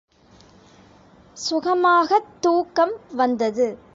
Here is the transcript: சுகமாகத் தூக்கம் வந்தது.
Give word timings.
சுகமாகத் 1.49 2.31
தூக்கம் 2.39 2.93
வந்தது. 3.11 3.77